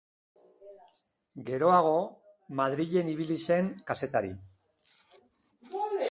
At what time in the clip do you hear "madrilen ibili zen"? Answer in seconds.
2.61-3.69